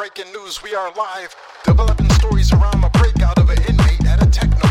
[0.00, 0.62] breaking news.
[0.62, 4.69] We are live, developing stories around the breakout of an inmate at a techno.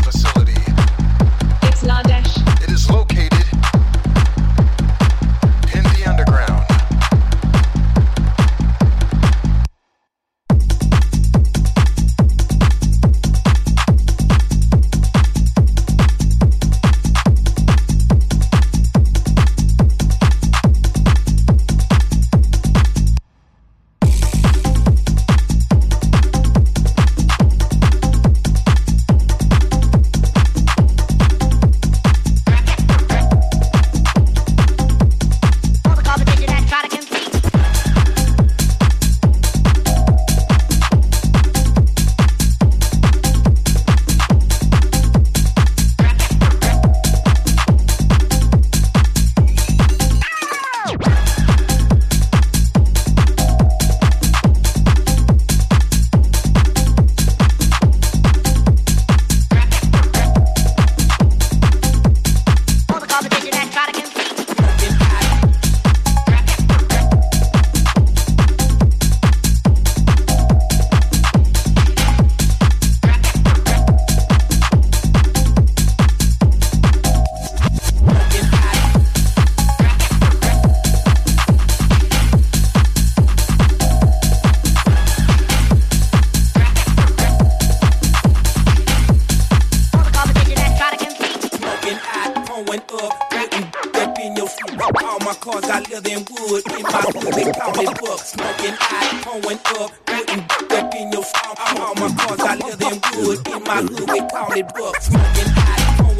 [92.70, 94.80] going up, getting up in your feet.
[95.02, 97.34] All my cars got leather and wood in my hood.
[97.34, 100.44] They call me Buck, smoking hot, going up, getting
[100.78, 101.58] up in your feet.
[101.58, 104.08] All my cars got leather and wood in my hood.
[104.08, 106.19] They call me Buck, smoking hot, going